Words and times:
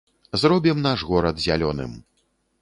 Зробім 0.43 0.81
наш 0.87 1.03
горад 1.11 1.45
зялёным! 1.45 1.91